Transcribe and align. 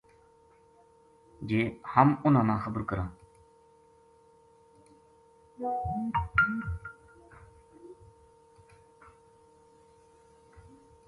جے 1.47 1.61
ہم 1.93 2.07
اُنھاں 2.23 2.45
نا 2.49 2.55
خبر 2.63 2.81
کراں 2.89 3.09